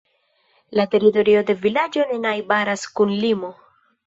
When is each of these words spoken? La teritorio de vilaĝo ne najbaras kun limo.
La 0.79 0.85
teritorio 0.95 1.43
de 1.49 1.57
vilaĝo 1.67 2.07
ne 2.13 2.19
najbaras 2.25 2.87
kun 2.97 3.15
limo. 3.27 3.53